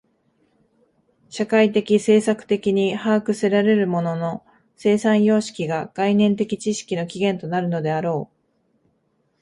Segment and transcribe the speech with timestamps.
[1.29, 4.43] 社会的制作的に把握せられる物の
[4.75, 8.35] 生産様式が概念的知識の起源となるのであろう。